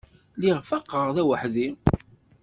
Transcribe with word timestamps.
Lliɣ 0.37 0.59
faqeɣ 0.69 1.07
d 1.15 1.17
aweḥdi. 1.21 1.69